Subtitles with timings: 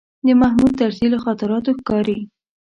[0.25, 2.17] د محمود طرزي له خاطراتو ښکاري.